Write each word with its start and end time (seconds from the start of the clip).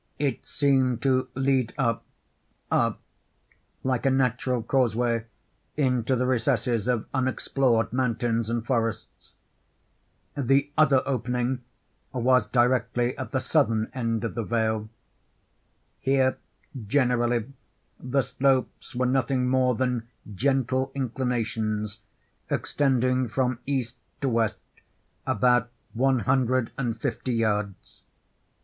It 0.17 0.47
seemed 0.47 1.03
to 1.03 1.27
lead 1.35 1.75
up, 1.77 2.03
up 2.71 2.99
like 3.83 4.03
a 4.03 4.09
natural 4.09 4.63
causeway, 4.63 5.25
into 5.77 6.15
the 6.15 6.25
recesses 6.25 6.87
of 6.87 7.05
unexplored 7.13 7.93
mountains 7.93 8.49
and 8.49 8.65
forests. 8.65 9.33
The 10.35 10.71
other 10.75 11.03
opening 11.05 11.61
was 12.13 12.47
directly 12.47 13.15
at 13.15 13.29
the 13.31 13.39
southern 13.39 13.91
end 13.93 14.23
of 14.23 14.33
the 14.33 14.41
vale. 14.41 14.89
Here, 15.99 16.39
generally, 16.87 17.53
the 17.99 18.23
slopes 18.23 18.95
were 18.95 19.05
nothing 19.05 19.47
more 19.47 19.75
than 19.75 20.07
gentle 20.33 20.91
inclinations, 20.95 21.99
extending 22.49 23.27
from 23.27 23.59
east 23.67 23.97
to 24.21 24.29
west 24.29 24.57
about 25.27 25.69
one 25.93 26.21
hundred 26.21 26.71
and 26.75 26.99
fifty 26.99 27.33
yards. 27.35 28.01